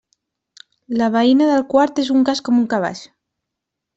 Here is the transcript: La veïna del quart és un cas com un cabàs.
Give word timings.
La 1.01 1.09
veïna 1.15 1.49
del 1.51 1.61
quart 1.75 2.03
és 2.05 2.11
un 2.15 2.25
cas 2.31 2.43
com 2.49 2.57
un 2.63 2.67
cabàs. 2.75 3.03